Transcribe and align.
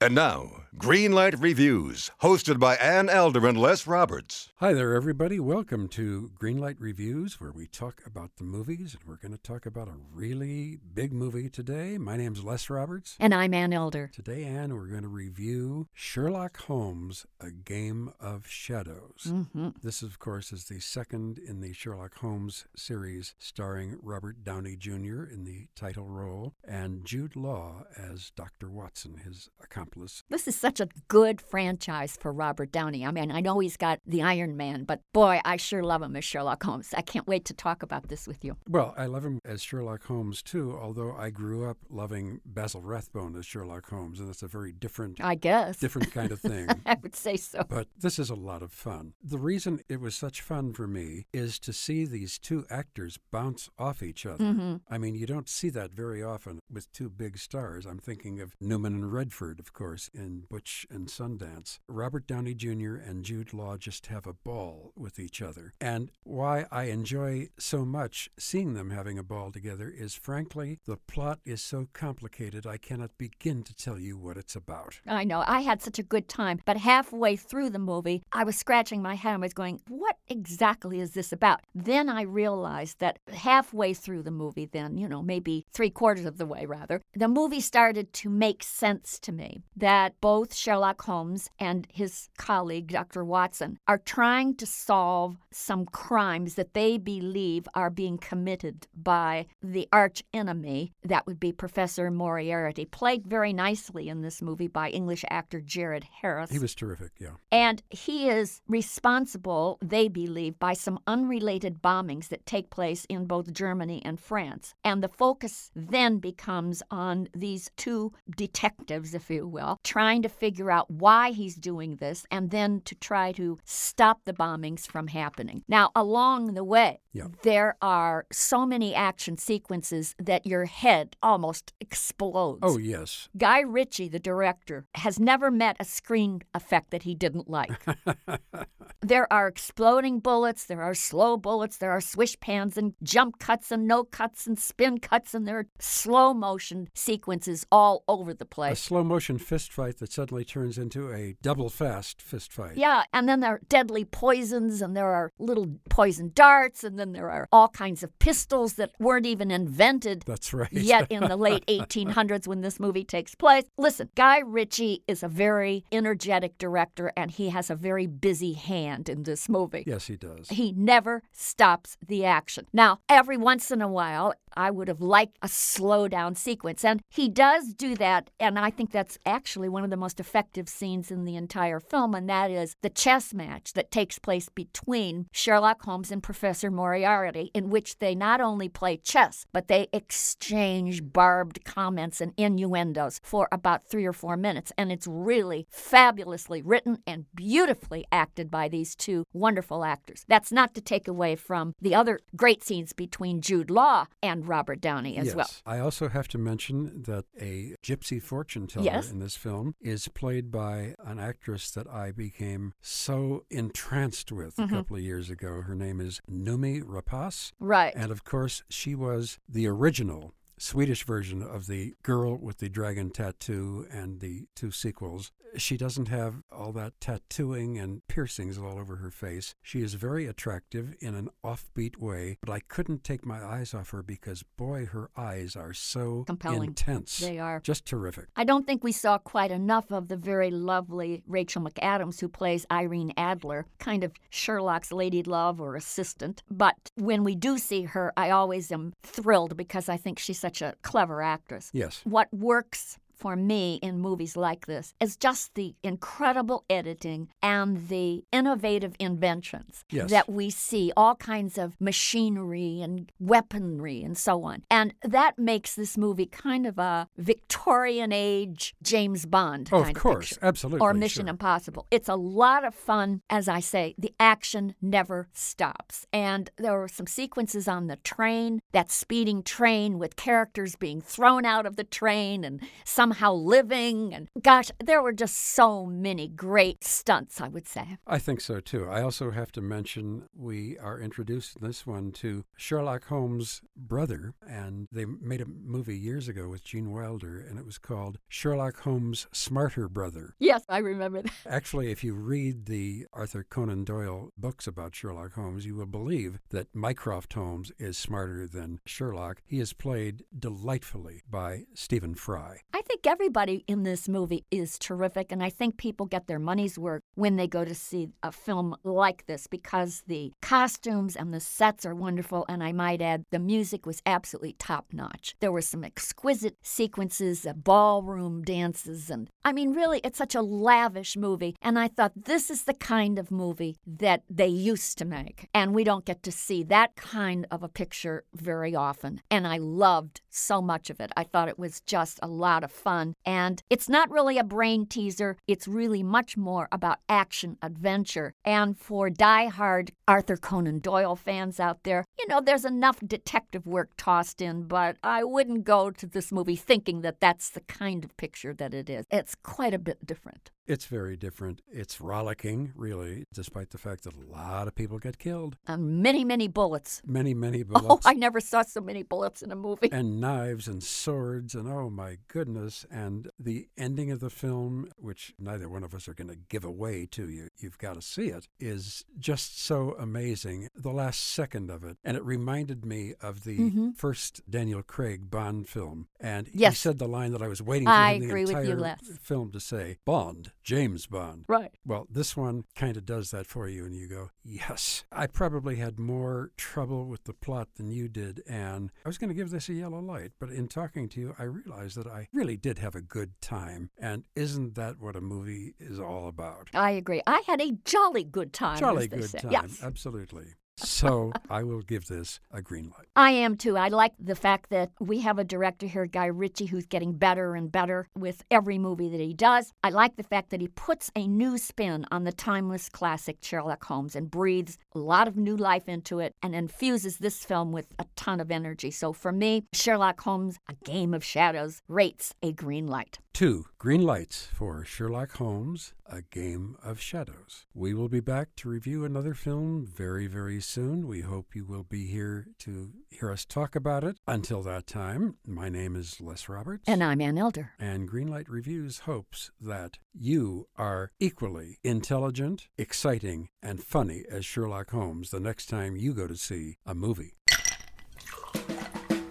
And 0.00 0.14
now, 0.14 0.65
Greenlight 0.78 1.42
Reviews, 1.42 2.10
hosted 2.20 2.60
by 2.60 2.76
Ann 2.76 3.08
Elder 3.08 3.46
and 3.46 3.56
Les 3.56 3.86
Roberts. 3.86 4.52
Hi 4.56 4.74
there, 4.74 4.94
everybody. 4.94 5.40
Welcome 5.40 5.88
to 5.88 6.30
Greenlight 6.38 6.76
Reviews, 6.78 7.40
where 7.40 7.50
we 7.50 7.66
talk 7.66 8.02
about 8.04 8.36
the 8.36 8.44
movies, 8.44 8.94
and 8.94 9.08
we're 9.08 9.16
going 9.16 9.32
to 9.32 9.42
talk 9.42 9.64
about 9.64 9.88
a 9.88 9.96
really 10.12 10.78
big 10.92 11.14
movie 11.14 11.48
today. 11.48 11.96
My 11.96 12.18
name's 12.18 12.44
Les 12.44 12.68
Roberts. 12.68 13.16
And 13.18 13.32
I'm 13.32 13.54
Ann 13.54 13.72
Elder. 13.72 14.10
Today, 14.12 14.44
Ann, 14.44 14.74
we're 14.74 14.88
going 14.88 15.02
to 15.02 15.08
review 15.08 15.88
Sherlock 15.94 16.58
Holmes: 16.64 17.24
A 17.40 17.50
Game 17.50 18.12
of 18.20 18.46
Shadows. 18.46 19.24
Mm-hmm. 19.28 19.70
This, 19.82 20.02
of 20.02 20.18
course, 20.18 20.52
is 20.52 20.66
the 20.66 20.80
second 20.80 21.38
in 21.38 21.62
the 21.62 21.72
Sherlock 21.72 22.16
Holmes 22.18 22.66
series, 22.76 23.34
starring 23.38 23.96
Robert 24.02 24.44
Downey 24.44 24.76
Jr. 24.76 25.24
in 25.24 25.44
the 25.44 25.68
title 25.74 26.06
role 26.06 26.52
and 26.68 27.06
Jude 27.06 27.34
Law 27.34 27.84
as 27.96 28.30
Dr. 28.36 28.68
Watson, 28.68 29.22
his 29.24 29.48
accomplice. 29.62 30.22
This 30.28 30.46
is 30.46 30.65
such 30.66 30.80
a 30.80 30.88
good 31.06 31.40
franchise 31.40 32.16
for 32.20 32.32
Robert 32.32 32.72
Downey. 32.72 33.06
I 33.06 33.12
mean, 33.12 33.30
I 33.30 33.38
know 33.40 33.60
he's 33.60 33.76
got 33.76 34.00
the 34.04 34.22
Iron 34.22 34.56
Man, 34.56 34.82
but 34.82 35.00
boy, 35.12 35.40
I 35.44 35.58
sure 35.58 35.84
love 35.84 36.02
him 36.02 36.16
as 36.16 36.24
Sherlock 36.24 36.64
Holmes. 36.64 36.92
I 36.96 37.02
can't 37.02 37.24
wait 37.28 37.44
to 37.44 37.54
talk 37.54 37.84
about 37.84 38.08
this 38.08 38.26
with 38.26 38.44
you. 38.44 38.56
Well, 38.68 38.92
I 38.98 39.06
love 39.06 39.24
him 39.24 39.38
as 39.44 39.62
Sherlock 39.62 40.02
Holmes 40.06 40.42
too, 40.42 40.76
although 40.76 41.14
I 41.16 41.30
grew 41.30 41.70
up 41.70 41.76
loving 41.88 42.40
Basil 42.44 42.82
Rathbone 42.82 43.36
as 43.36 43.46
Sherlock 43.46 43.88
Holmes, 43.88 44.18
and 44.18 44.28
it's 44.28 44.42
a 44.42 44.48
very 44.48 44.72
different 44.72 45.20
I 45.22 45.36
guess. 45.36 45.76
different 45.78 46.10
kind 46.12 46.32
of 46.32 46.40
thing. 46.40 46.66
I 46.86 46.96
would 47.00 47.14
say 47.14 47.36
so. 47.36 47.62
But 47.68 47.86
this 47.96 48.18
is 48.18 48.28
a 48.28 48.34
lot 48.34 48.60
of 48.62 48.72
fun. 48.72 49.12
The 49.22 49.38
reason 49.38 49.82
it 49.88 50.00
was 50.00 50.16
such 50.16 50.40
fun 50.40 50.72
for 50.72 50.88
me 50.88 51.26
is 51.32 51.60
to 51.60 51.72
see 51.72 52.06
these 52.06 52.40
two 52.40 52.66
actors 52.68 53.20
bounce 53.30 53.68
off 53.78 54.02
each 54.02 54.26
other. 54.26 54.42
Mhm. 54.42 54.80
I 54.90 54.98
mean, 54.98 55.14
you 55.14 55.26
don't 55.26 55.48
see 55.48 55.70
that 55.70 55.92
very 55.92 56.24
often 56.24 56.58
with 56.68 56.90
two 56.90 57.08
big 57.08 57.38
stars. 57.38 57.86
I'm 57.86 57.98
thinking 58.00 58.40
of 58.40 58.56
Newman 58.60 58.94
and 58.94 59.12
Redford, 59.12 59.60
of 59.60 59.72
course, 59.72 60.10
in 60.12 60.44
Butch 60.56 60.86
and 60.88 61.08
Sundance. 61.08 61.80
Robert 61.86 62.26
Downey 62.26 62.54
Jr. 62.54 62.94
and 62.94 63.26
Jude 63.26 63.52
Law 63.52 63.76
just 63.76 64.06
have 64.06 64.26
a 64.26 64.32
ball 64.32 64.90
with 64.96 65.18
each 65.18 65.42
other. 65.42 65.74
And 65.82 66.10
why 66.22 66.64
I 66.72 66.84
enjoy 66.84 67.48
so 67.58 67.84
much 67.84 68.30
seeing 68.38 68.72
them 68.72 68.88
having 68.88 69.18
a 69.18 69.22
ball 69.22 69.52
together 69.52 69.92
is 69.94 70.14
frankly, 70.14 70.78
the 70.86 70.96
plot 70.96 71.40
is 71.44 71.60
so 71.60 71.88
complicated 71.92 72.66
I 72.66 72.78
cannot 72.78 73.18
begin 73.18 73.64
to 73.64 73.74
tell 73.74 73.98
you 73.98 74.16
what 74.16 74.38
it's 74.38 74.56
about. 74.56 75.00
I 75.06 75.24
know. 75.24 75.44
I 75.46 75.60
had 75.60 75.82
such 75.82 75.98
a 75.98 76.02
good 76.02 76.26
time. 76.26 76.60
But 76.64 76.78
halfway 76.78 77.36
through 77.36 77.68
the 77.68 77.78
movie, 77.78 78.22
I 78.32 78.44
was 78.44 78.56
scratching 78.56 79.02
my 79.02 79.14
head. 79.14 79.34
I 79.34 79.36
was 79.36 79.52
going, 79.52 79.82
what 79.88 80.05
exactly 80.28 81.00
is 81.00 81.12
this 81.12 81.32
about? 81.32 81.60
Then 81.74 82.08
I 82.08 82.22
realized 82.22 82.98
that 83.00 83.18
halfway 83.32 83.94
through 83.94 84.22
the 84.22 84.30
movie, 84.30 84.66
then, 84.66 84.96
you 84.96 85.08
know, 85.08 85.22
maybe 85.22 85.66
three 85.72 85.90
quarters 85.90 86.24
of 86.24 86.38
the 86.38 86.46
way 86.46 86.66
rather, 86.66 87.00
the 87.14 87.28
movie 87.28 87.60
started 87.60 88.12
to 88.14 88.28
make 88.28 88.62
sense 88.62 89.18
to 89.20 89.32
me 89.32 89.62
that 89.76 90.14
both 90.20 90.54
Sherlock 90.54 91.02
Holmes 91.02 91.48
and 91.58 91.86
his 91.92 92.28
colleague, 92.36 92.92
Dr. 92.92 93.24
Watson, 93.24 93.78
are 93.86 93.98
trying 93.98 94.54
to 94.56 94.66
solve 94.66 95.36
some 95.52 95.86
crimes 95.86 96.54
that 96.54 96.74
they 96.74 96.98
believe 96.98 97.68
are 97.74 97.90
being 97.90 98.18
committed 98.18 98.86
by 98.94 99.46
the 99.62 99.88
arch 99.92 100.22
enemy. 100.32 100.92
That 101.02 101.26
would 101.26 101.40
be 101.40 101.52
Professor 101.52 102.10
Moriarty, 102.10 102.84
played 102.84 103.26
very 103.26 103.52
nicely 103.52 104.08
in 104.08 104.22
this 104.22 104.42
movie 104.42 104.68
by 104.68 104.90
English 104.90 105.24
actor 105.30 105.60
Jared 105.60 106.04
Harris. 106.20 106.50
He 106.50 106.58
was 106.58 106.74
terrific, 106.74 107.12
yeah. 107.18 107.30
And 107.50 107.82
he 107.90 108.28
is 108.28 108.60
responsible, 108.68 109.78
they 109.82 110.05
believe, 110.08 110.58
by 110.58 110.72
some 110.74 110.98
unrelated 111.06 111.82
bombings 111.82 112.28
that 112.28 112.46
take 112.46 112.70
place 112.70 113.04
in 113.08 113.26
both 113.26 113.52
Germany 113.52 114.02
and 114.04 114.18
France. 114.20 114.74
And 114.84 115.02
the 115.02 115.08
focus 115.08 115.70
then 115.74 116.18
becomes 116.18 116.82
on 116.90 117.28
these 117.34 117.70
two 117.76 118.12
detectives, 118.36 119.14
if 119.14 119.30
you 119.30 119.46
will, 119.46 119.78
trying 119.84 120.22
to 120.22 120.28
figure 120.28 120.70
out 120.70 120.90
why 120.90 121.30
he's 121.30 121.56
doing 121.56 121.96
this 121.96 122.26
and 122.30 122.50
then 122.50 122.80
to 122.84 122.94
try 122.94 123.32
to 123.32 123.58
stop 123.64 124.20
the 124.24 124.32
bombings 124.32 124.86
from 124.86 125.08
happening. 125.08 125.62
Now, 125.68 125.90
along 125.94 126.54
the 126.54 126.64
way, 126.64 127.00
Yeah. 127.12 127.28
there 127.42 127.76
are 127.80 128.26
so 128.32 128.66
many 128.66 128.94
action 128.94 129.36
sequences 129.38 130.14
that 130.18 130.46
your 130.46 130.66
head 130.66 131.16
almost 131.22 131.72
explodes. 131.80 132.60
Oh, 132.62 132.78
yes. 132.78 133.28
Guy 133.36 133.60
Ritchie, 133.60 134.08
the 134.08 134.18
director, 134.18 134.86
has 134.94 135.18
never 135.18 135.50
met 135.50 135.76
a 135.80 135.84
screen 135.84 136.42
effect 136.54 136.90
that 136.90 137.02
he 137.04 137.14
didn't 137.14 137.48
like. 137.48 137.84
there 139.00 139.30
are 139.32 139.48
bullets, 139.96 140.64
there 140.64 140.82
are 140.82 140.94
slow 140.94 141.36
bullets, 141.36 141.78
there 141.78 141.90
are 141.90 142.00
swish 142.00 142.38
pans 142.40 142.76
and 142.76 142.94
jump 143.02 143.38
cuts 143.38 143.70
and 143.72 143.86
no 143.86 144.04
cuts 144.04 144.46
and 144.46 144.58
spin 144.58 144.98
cuts, 144.98 145.34
and 145.34 145.48
there 145.48 145.58
are 145.58 145.66
slow 145.78 146.34
motion 146.34 146.88
sequences 146.94 147.66
all 147.72 148.04
over 148.06 148.34
the 148.34 148.44
place. 148.44 148.78
A 148.78 148.82
slow 148.82 149.02
motion 149.02 149.38
fist 149.38 149.72
fight 149.72 149.98
that 149.98 150.12
suddenly 150.12 150.44
turns 150.44 150.78
into 150.78 151.12
a 151.12 151.34
double 151.42 151.70
fast 151.70 152.20
fist 152.20 152.52
fight. 152.52 152.76
Yeah, 152.76 153.04
and 153.12 153.28
then 153.28 153.40
there 153.40 153.54
are 153.54 153.60
deadly 153.68 154.04
poisons, 154.04 154.82
and 154.82 154.96
there 154.96 155.12
are 155.12 155.32
little 155.38 155.68
poison 155.88 156.30
darts, 156.34 156.84
and 156.84 156.98
then 156.98 157.12
there 157.12 157.30
are 157.30 157.48
all 157.50 157.68
kinds 157.68 158.02
of 158.02 158.16
pistols 158.18 158.74
that 158.74 158.92
weren't 158.98 159.26
even 159.26 159.50
invented 159.50 160.22
That's 160.26 160.52
right. 160.52 160.72
yet 160.72 161.10
in 161.10 161.24
the 161.28 161.36
late 161.36 161.66
1800s 161.68 162.46
when 162.46 162.60
this 162.60 162.78
movie 162.78 163.04
takes 163.04 163.34
place. 163.34 163.64
Listen, 163.78 164.10
Guy 164.14 164.40
Ritchie 164.40 165.02
is 165.08 165.22
a 165.22 165.28
very 165.28 165.84
energetic 165.90 166.58
director 166.58 167.12
and 167.16 167.30
he 167.30 167.48
has 167.50 167.70
a 167.70 167.74
very 167.74 168.06
busy 168.06 168.52
hand 168.52 169.08
in 169.08 169.22
this 169.22 169.48
movie. 169.48 169.75
Yes, 169.86 170.06
he 170.06 170.16
does. 170.16 170.48
He 170.48 170.72
never 170.72 171.22
stops 171.32 171.96
the 172.06 172.24
action. 172.24 172.66
Now, 172.72 173.00
every 173.08 173.36
once 173.36 173.70
in 173.70 173.82
a 173.82 173.88
while, 173.88 174.34
I 174.56 174.70
would 174.70 174.88
have 174.88 175.02
liked 175.02 175.36
a 175.42 175.48
slow 175.48 176.08
down 176.08 176.34
sequence, 176.34 176.84
and 176.84 177.02
he 177.10 177.28
does 177.28 177.74
do 177.74 177.94
that, 177.96 178.30
and 178.40 178.58
I 178.58 178.70
think 178.70 178.90
that's 178.90 179.18
actually 179.26 179.68
one 179.68 179.84
of 179.84 179.90
the 179.90 179.96
most 179.96 180.18
effective 180.18 180.68
scenes 180.68 181.10
in 181.10 181.24
the 181.24 181.36
entire 181.36 181.78
film, 181.78 182.14
and 182.14 182.28
that 182.30 182.50
is 182.50 182.74
the 182.80 182.88
chess 182.88 183.34
match 183.34 183.74
that 183.74 183.90
takes 183.90 184.18
place 184.18 184.48
between 184.48 185.26
Sherlock 185.32 185.82
Holmes 185.82 186.10
and 186.10 186.22
Professor 186.22 186.70
Moriarty, 186.70 187.50
in 187.52 187.68
which 187.68 187.98
they 187.98 188.14
not 188.14 188.40
only 188.40 188.68
play 188.68 188.96
chess, 188.96 189.44
but 189.52 189.68
they 189.68 189.88
exchange 189.92 191.02
barbed 191.12 191.64
comments 191.64 192.20
and 192.22 192.32
innuendos 192.38 193.20
for 193.22 193.48
about 193.52 193.86
three 193.86 194.06
or 194.06 194.14
four 194.14 194.36
minutes, 194.38 194.72
and 194.78 194.90
it's 194.90 195.06
really 195.06 195.66
fabulously 195.70 196.62
written 196.62 196.98
and 197.06 197.26
beautifully 197.34 198.06
acted 198.10 198.50
by 198.50 198.68
these 198.68 198.94
two 198.94 199.24
wonderful 199.34 199.65
actors. 199.84 200.24
That's 200.28 200.52
not 200.52 200.74
to 200.74 200.80
take 200.80 201.08
away 201.08 201.36
from 201.36 201.74
the 201.80 201.94
other 201.94 202.20
great 202.34 202.62
scenes 202.62 202.92
between 202.92 203.40
Jude 203.40 203.70
Law 203.70 204.06
and 204.22 204.46
Robert 204.46 204.80
Downey 204.80 205.16
as 205.16 205.26
yes. 205.26 205.34
well. 205.36 205.50
I 205.66 205.78
also 205.78 206.08
have 206.08 206.28
to 206.28 206.38
mention 206.38 207.02
that 207.02 207.24
a 207.40 207.74
gypsy 207.82 208.22
fortune 208.22 208.66
teller 208.66 208.84
Yes. 208.84 209.10
in 209.10 209.18
this 209.18 209.36
film 209.36 209.74
is 209.80 210.08
played 210.08 210.50
by 210.50 210.94
an 211.04 211.18
actress 211.18 211.70
that 211.72 211.86
I 211.88 212.12
became 212.12 212.72
so 212.80 213.44
entranced 213.50 214.32
with 214.32 214.56
Mm-hmm. 214.56 214.74
a 214.74 214.76
couple 214.78 214.96
of 214.96 215.02
years 215.02 215.28
ago. 215.30 215.62
Her 215.62 215.74
name 215.74 216.00
is 216.00 216.20
Noomi 216.30 216.82
Rapace. 216.82 217.52
Right. 217.58 217.92
And 217.96 218.10
of 218.10 218.24
course, 218.24 218.62
she 218.68 218.94
was 218.94 219.38
the 219.48 219.66
original 219.66 220.32
Swedish 220.58 221.04
version 221.04 221.42
of 221.42 221.66
the 221.66 221.94
girl 222.02 222.36
with 222.36 222.58
the 222.58 222.68
dragon 222.68 223.10
tattoo 223.10 223.86
and 223.90 224.20
the 224.20 224.46
two 224.54 224.70
sequels. 224.70 225.30
She 225.56 225.76
doesn't 225.76 226.08
have 226.08 226.42
all 226.50 226.72
that 226.72 226.92
tattooing 227.00 227.78
and 227.78 228.06
piercings 228.08 228.58
all 228.58 228.78
over 228.78 228.96
her 228.96 229.10
face. 229.10 229.54
She 229.62 229.80
is 229.82 229.94
very 229.94 230.26
attractive 230.26 230.94
in 231.00 231.14
an 231.14 231.28
offbeat 231.44 231.98
way, 231.98 232.38
but 232.40 232.50
I 232.52 232.60
couldn't 232.60 233.04
take 233.04 233.24
my 233.24 233.42
eyes 233.44 233.74
off 233.74 233.90
her 233.90 234.02
because, 234.02 234.42
boy, 234.56 234.86
her 234.86 235.10
eyes 235.16 235.56
are 235.56 235.72
so 235.72 236.24
Compelling. 236.26 236.68
intense. 236.70 237.18
They 237.18 237.38
are. 237.38 237.60
Just 237.60 237.86
terrific. 237.86 238.26
I 238.36 238.44
don't 238.44 238.66
think 238.66 238.84
we 238.84 238.92
saw 238.92 239.18
quite 239.18 239.50
enough 239.50 239.90
of 239.90 240.08
the 240.08 240.16
very 240.16 240.50
lovely 240.50 241.22
Rachel 241.26 241.62
McAdams, 241.62 242.20
who 242.20 242.28
plays 242.28 242.66
Irene 242.70 243.12
Adler, 243.16 243.66
kind 243.78 244.04
of 244.04 244.12
Sherlock's 244.30 244.92
lady 244.92 245.22
love 245.22 245.60
or 245.60 245.76
assistant. 245.76 246.42
But 246.50 246.90
when 246.96 247.24
we 247.24 247.34
do 247.34 247.58
see 247.58 247.82
her, 247.84 248.12
I 248.16 248.30
always 248.30 248.70
am 248.72 248.92
thrilled 249.02 249.56
because 249.56 249.88
I 249.88 249.96
think 249.96 250.18
she's 250.18 250.38
such 250.38 250.62
a 250.62 250.74
clever 250.82 251.22
actress. 251.22 251.70
Yes. 251.72 252.00
What 252.04 252.32
works 252.32 252.98
for 253.16 253.34
me 253.36 253.78
in 253.82 253.98
movies 254.00 254.36
like 254.36 254.66
this 254.66 254.94
is 255.00 255.16
just 255.16 255.54
the 255.54 255.74
incredible 255.82 256.64
editing 256.68 257.28
and 257.42 257.88
the 257.88 258.24
innovative 258.32 258.94
inventions 258.98 259.84
Yes. 259.90 260.10
that 260.10 260.28
we 260.28 260.50
see, 260.50 260.92
all 260.96 261.14
kinds 261.16 261.56
of 261.58 261.76
machinery 261.80 262.80
and 262.82 263.10
weaponry 263.18 264.02
and 264.02 264.16
so 264.18 264.42
on. 264.44 264.62
And 264.70 264.94
that 265.02 265.38
makes 265.38 265.74
this 265.74 265.96
movie 265.96 266.26
kind 266.26 266.66
of 266.66 266.78
a 266.78 267.08
Victorian 267.16 268.12
age 268.12 268.74
James 268.82 269.26
Bond 269.26 269.68
Oh, 269.72 269.82
of 269.82 269.94
course. 269.94 270.38
Absolutely. 270.42 270.80
Or 270.80 270.92
Mission 270.94 271.24
sure. 271.26 271.30
Impossible. 271.30 271.86
It's 271.90 272.08
a 272.08 272.14
lot 272.16 272.64
of 272.64 272.74
fun. 272.74 273.22
As 273.30 273.48
I 273.48 273.60
say, 273.60 273.94
the 273.98 274.12
action 274.20 274.74
never 274.82 275.28
stops. 275.32 276.06
And 276.12 276.50
there 276.56 276.78
were 276.78 276.88
some 276.88 277.06
sequences 277.06 277.66
on 277.68 277.86
the 277.86 277.96
train, 277.96 278.60
that 278.72 278.90
speeding 278.90 279.42
train 279.42 279.98
with 279.98 280.16
characters 280.16 280.76
being 280.76 281.00
thrown 281.00 281.44
out 281.44 281.66
of 281.66 281.76
the 281.76 281.84
train 281.84 282.44
and 282.44 282.60
some 282.84 283.05
somehow 283.06 283.32
living. 283.32 284.12
And 284.12 284.28
gosh, 284.42 284.72
there 284.82 285.00
were 285.00 285.12
just 285.12 285.36
so 285.36 285.86
many 285.86 286.26
great 286.26 286.82
stunts, 286.82 287.40
I 287.40 287.46
would 287.46 287.68
say. 287.68 287.98
I 288.04 288.18
think 288.18 288.40
so 288.40 288.58
too. 288.58 288.88
I 288.88 289.00
also 289.00 289.30
have 289.30 289.52
to 289.52 289.60
mention 289.60 290.28
we 290.34 290.76
are 290.78 291.00
introduced 291.00 291.56
in 291.56 291.66
this 291.66 291.86
one 291.86 292.10
to 292.12 292.44
Sherlock 292.56 293.04
Holmes' 293.04 293.62
brother, 293.76 294.34
and 294.48 294.88
they 294.90 295.04
made 295.04 295.40
a 295.40 295.46
movie 295.46 295.96
years 295.96 296.26
ago 296.26 296.48
with 296.48 296.64
Gene 296.64 296.90
Wilder, 296.90 297.38
and 297.38 297.60
it 297.60 297.64
was 297.64 297.78
called 297.78 298.18
Sherlock 298.28 298.80
Holmes' 298.80 299.28
Smarter 299.32 299.88
Brother. 299.88 300.34
Yes, 300.40 300.64
I 300.68 300.78
remember 300.78 301.22
that. 301.22 301.32
Actually, 301.46 301.92
if 301.92 302.02
you 302.02 302.14
read 302.14 302.66
the 302.66 303.06
Arthur 303.12 303.46
Conan 303.48 303.84
Doyle 303.84 304.32
books 304.36 304.66
about 304.66 304.96
Sherlock 304.96 305.34
Holmes, 305.34 305.64
you 305.64 305.76
will 305.76 305.86
believe 305.86 306.40
that 306.50 306.74
Mycroft 306.74 307.34
Holmes 307.34 307.70
is 307.78 307.96
smarter 307.96 308.48
than 308.48 308.80
Sherlock. 308.84 309.42
He 309.46 309.60
is 309.60 309.72
played 309.72 310.24
delightfully 310.36 311.22
by 311.30 311.66
Stephen 311.74 312.16
Fry. 312.16 312.62
I 312.72 312.82
think 312.82 312.95
everybody 313.04 313.64
in 313.66 313.82
this 313.82 314.08
movie 314.08 314.44
is 314.52 314.78
terrific, 314.78 315.32
and 315.32 315.42
I 315.42 315.50
think 315.50 315.76
people 315.76 316.06
get 316.06 316.28
their 316.28 316.38
money's 316.38 316.78
worth 316.78 317.02
when 317.16 317.34
they 317.34 317.48
go 317.48 317.64
to 317.64 317.74
see 317.74 318.10
a 318.22 318.30
film 318.30 318.76
like 318.84 319.26
this 319.26 319.48
because 319.48 320.04
the 320.06 320.32
costumes 320.40 321.16
and 321.16 321.34
the 321.34 321.40
sets 321.40 321.84
are 321.84 321.96
wonderful, 321.96 322.44
and 322.48 322.62
I 322.62 322.70
might 322.70 323.02
add, 323.02 323.24
the 323.32 323.40
music 323.40 323.86
was 323.86 324.00
absolutely 324.06 324.54
top 324.58 324.86
notch. 324.92 325.34
There 325.40 325.50
were 325.50 325.62
some 325.62 325.82
exquisite 325.82 326.56
sequences, 326.62 327.44
uh, 327.44 327.54
ballroom 327.54 328.42
dances, 328.42 329.10
and 329.10 329.28
I 329.44 329.52
mean, 329.52 329.74
really, 329.74 330.00
it's 330.04 330.18
such 330.18 330.36
a 330.36 330.42
lavish 330.42 331.16
movie, 331.16 331.56
and 331.60 331.78
I 331.78 331.88
thought 331.88 332.12
this 332.14 332.50
is 332.50 332.64
the 332.64 332.74
kind 332.74 333.18
of 333.18 333.30
movie 333.30 333.76
that 333.86 334.22
they 334.30 334.46
used 334.46 334.98
to 334.98 335.04
make, 335.04 335.48
and 335.52 335.74
we 335.74 335.82
don't 335.82 336.04
get 336.04 336.22
to 336.22 336.30
see 336.30 336.62
that 336.64 336.94
kind 336.94 337.46
of 337.50 337.64
a 337.64 337.68
picture 337.68 338.24
very 338.32 338.76
often, 338.76 339.20
and 339.30 339.46
I 339.46 339.58
loved 339.58 340.20
so 340.36 340.60
much 340.60 340.90
of 340.90 341.00
it. 341.00 341.12
I 341.16 341.24
thought 341.24 341.48
it 341.48 341.58
was 341.58 341.80
just 341.80 342.18
a 342.22 342.28
lot 342.28 342.64
of 342.64 342.70
fun. 342.70 343.14
And 343.24 343.62
it's 343.70 343.88
not 343.88 344.10
really 344.10 344.38
a 344.38 344.44
brain 344.44 344.86
teaser, 344.86 345.36
it's 345.46 345.68
really 345.68 346.02
much 346.02 346.36
more 346.36 346.68
about 346.70 346.98
action 347.08 347.56
adventure. 347.62 348.32
And 348.44 348.78
for 348.78 349.10
die-hard 349.10 349.92
Arthur 350.06 350.36
Conan 350.36 350.80
Doyle 350.80 351.16
fans 351.16 351.58
out 351.58 351.82
there, 351.84 352.04
you 352.18 352.26
know, 352.28 352.40
there's 352.40 352.64
enough 352.64 353.00
detective 353.06 353.66
work 353.66 353.90
tossed 353.96 354.40
in, 354.40 354.64
but 354.64 354.96
I 355.02 355.24
wouldn't 355.24 355.64
go 355.64 355.90
to 355.90 356.06
this 356.06 356.32
movie 356.32 356.56
thinking 356.56 357.02
that 357.02 357.20
that's 357.20 357.50
the 357.50 357.60
kind 357.60 358.04
of 358.04 358.16
picture 358.16 358.54
that 358.54 358.74
it 358.74 358.88
is. 358.88 359.06
It's 359.10 359.34
quite 359.34 359.74
a 359.74 359.78
bit 359.78 360.04
different. 360.06 360.50
It's 360.66 360.86
very 360.86 361.16
different. 361.16 361.62
It's 361.70 362.00
rollicking, 362.00 362.72
really, 362.74 363.24
despite 363.32 363.70
the 363.70 363.78
fact 363.78 364.02
that 364.04 364.14
a 364.14 364.32
lot 364.32 364.66
of 364.66 364.74
people 364.74 364.98
get 364.98 365.18
killed. 365.18 365.56
And 365.66 366.02
many, 366.02 366.24
many 366.24 366.48
bullets. 366.48 367.02
Many, 367.06 367.34
many 367.34 367.62
oh, 367.70 367.80
bullets. 367.80 368.06
Oh. 368.06 368.10
I 368.10 368.14
never 368.14 368.40
saw 368.40 368.62
so 368.62 368.80
many 368.80 369.04
bullets 369.04 369.42
in 369.42 369.52
a 369.52 369.56
movie. 369.56 369.88
and 369.92 370.20
knives 370.20 370.66
and 370.66 370.82
swords 370.82 371.54
and 371.54 371.68
oh 371.68 371.88
my 371.90 372.16
goodness 372.28 372.84
and 372.90 373.30
the 373.38 373.68
ending 373.76 374.10
of 374.10 374.20
the 374.20 374.30
film 374.30 374.88
which 374.96 375.34
neither 375.38 375.68
one 375.68 375.84
of 375.84 375.94
us 375.94 376.08
are 376.08 376.14
going 376.14 376.28
to 376.28 376.36
give 376.48 376.64
away 376.64 377.06
to 377.06 377.28
you 377.28 377.48
you've 377.58 377.78
got 377.78 377.94
to 377.94 378.02
see 378.02 378.26
it 378.28 378.48
is 378.60 379.04
just 379.18 379.60
so 379.60 379.94
amazing 379.98 380.68
the 380.74 380.90
last 380.92 381.20
second 381.20 381.70
of 381.70 381.84
it 381.84 381.96
and 382.04 382.16
it 382.16 382.24
reminded 382.24 382.84
me 382.84 383.14
of 383.20 383.44
the 383.44 383.58
Mhm. 383.58 383.96
first 383.96 384.42
Daniel 384.48 384.82
Craig 384.82 385.30
Bond 385.30 385.68
film 385.68 386.08
and 386.20 386.48
he 386.48 386.70
said 386.72 386.98
the 386.98 387.08
line 387.08 387.32
that 387.32 387.42
I 387.42 387.48
was 387.48 387.62
waiting 387.62 387.86
for 387.86 387.92
I 387.92 388.12
him 388.14 388.20
the 388.20 388.26
agree 388.26 388.42
with 388.44 388.50
you, 388.52 388.58
entire 388.72 388.76
Les. 388.76 388.98
film 389.20 389.52
to 389.52 389.60
say 389.60 389.98
Bond 390.04 390.52
James 390.62 391.06
Bond 391.06 391.44
Right. 391.48 391.72
well, 391.84 392.06
this 392.10 392.36
one 392.36 392.64
kind 392.74 392.96
of 392.96 393.04
does 393.06 393.30
that 393.30 393.46
for 393.46 393.68
you, 393.68 393.84
and 393.84 393.94
you 393.94 394.08
go, 394.08 394.30
yes. 394.42 395.04
I 395.12 395.26
probably 395.26 395.76
had 395.76 395.98
more 395.98 396.50
trouble 396.56 397.06
with 397.06 397.24
the 397.24 397.32
plot 397.32 397.68
than 397.76 397.90
you 397.90 398.08
did, 398.08 398.42
and 398.48 398.90
I 399.04 399.08
was 399.08 399.18
going 399.18 399.28
to 399.28 399.34
give 399.34 399.50
this 399.50 399.68
a 399.68 399.74
yellow 399.74 400.00
light, 400.00 400.32
but 400.38 400.50
in 400.50 400.66
talking 400.68 401.08
to 401.10 401.20
you, 401.20 401.34
I 401.38 401.44
realized 401.44 401.96
that 401.96 402.06
I 402.06 402.28
really 402.32 402.56
did 402.56 402.78
have 402.78 402.94
a 402.94 403.00
good 403.00 403.40
time. 403.40 403.90
And 403.98 404.24
isn't 404.34 404.74
that 404.74 404.98
what 405.00 405.14
a 405.16 405.20
movie 405.20 405.74
is 405.78 406.00
all 406.00 406.26
about? 406.28 406.68
I 406.74 406.92
agree. 406.92 407.22
I 407.26 407.42
had 407.46 407.60
a 407.60 407.72
jolly 407.84 408.24
good 408.24 408.52
time. 408.52 408.78
Jolly 408.78 409.08
good 409.08 409.30
say. 409.30 409.38
time, 409.38 409.52
Yes. 409.52 409.80
absolutely. 409.82 410.46
So 410.78 411.32
I 411.50 411.62
will 411.62 411.80
give 411.80 412.06
this 412.06 412.38
a 412.52 412.60
green 412.60 412.92
light. 412.96 413.06
I 413.16 413.30
am 413.30 413.56
too. 413.56 413.78
I 413.78 413.88
like 413.88 414.12
the 414.18 414.34
fact 414.34 414.68
that 414.70 414.90
we 415.00 415.20
have 415.20 415.38
a 415.38 415.44
director 415.44 415.86
here, 415.86 416.04
Guy 416.04 416.26
Ritchie, 416.26 416.66
who's 416.66 416.84
getting 416.84 417.14
better 417.14 417.54
and 417.54 417.72
better 417.72 418.08
with 418.14 418.44
every 418.50 418.78
movie 418.78 419.08
that 419.08 419.20
he 419.20 419.32
does. 419.32 419.72
I 419.82 419.88
like 419.88 420.16
the 420.16 420.22
fact 420.22 420.50
that 420.50 420.60
he 420.60 420.68
puts 420.68 421.10
a 421.16 421.26
new 421.26 421.56
spin 421.56 422.04
on 422.10 422.24
the 422.24 422.32
timeless 422.32 422.90
classic 422.90 423.38
Sherlock 423.40 423.84
Holmes 423.84 424.14
and 424.14 424.30
breathes 424.30 424.76
a 424.94 424.98
lot 424.98 425.28
of 425.28 425.36
new 425.38 425.56
life 425.56 425.88
into 425.88 426.18
it 426.18 426.34
and 426.42 426.54
infuses 426.54 427.18
this 427.18 427.42
film 427.42 427.72
with 427.72 427.94
a 427.98 428.04
ton 428.14 428.38
of 428.40 428.50
energy. 428.50 428.90
So 428.90 429.14
for 429.14 429.32
me, 429.32 429.64
Sherlock 429.72 430.20
Holmes, 430.20 430.58
A 430.68 430.74
Game 430.84 431.14
of 431.14 431.24
Shadows, 431.24 431.80
rates 431.88 432.34
a 432.42 432.52
green 432.52 432.86
light. 432.86 433.18
Two 433.36 433.66
green 433.76 434.02
lights 434.02 434.48
for 434.54 434.82
Sherlock 434.82 435.32
Holmes, 435.32 435.92
A 436.06 436.22
Game 436.22 436.74
of 436.82 436.98
Shadows. 436.98 437.66
We 437.74 437.92
will 437.92 438.08
be 438.08 438.20
back 438.20 438.56
to 438.56 438.70
review 438.70 439.04
another 439.04 439.34
film 439.34 439.86
very, 439.86 440.26
very 440.26 440.58
soon. 440.62 441.06
We 441.06 441.20
hope 441.20 441.54
you 441.54 441.66
will 441.66 441.82
be 441.82 442.06
here 442.06 442.46
to 442.60 442.92
hear 443.10 443.30
us 443.30 443.44
talk 443.44 443.76
about 443.76 444.04
it. 444.04 444.16
Until 444.26 444.62
that 444.62 444.86
time, 444.86 445.36
my 445.46 445.68
name 445.68 445.96
is 445.96 446.18
Les 446.18 446.48
Roberts. 446.48 446.84
And 446.86 447.04
I'm 447.04 447.20
Ann 447.20 447.36
Elder. 447.36 447.72
and 447.78 448.10
Greenlight 448.10 448.46
Reviews 448.48 449.00
hopes 449.00 449.50
that 449.60 449.98
you 450.18 450.68
are 450.76 451.12
equally 451.20 451.76
intelligent, 451.84 452.68
exciting, 452.78 453.50
and 453.62 453.84
funny 453.84 454.24
as 454.30 454.46
Sherlock 454.46 454.92
Holmes 454.92 455.28
the 455.28 455.40
next 455.40 455.66
time 455.66 455.94
you 455.94 456.14
go 456.14 456.26
to 456.26 456.36
see 456.36 456.78
a 456.86 456.94
movie. 456.94 457.34